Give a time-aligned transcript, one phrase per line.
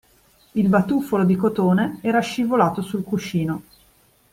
[0.53, 3.61] Il batuffolo di cotone era scivolato sul cuscino.